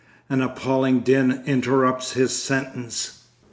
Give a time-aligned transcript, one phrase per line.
[0.31, 3.21] An appalling din interrupts his sentence.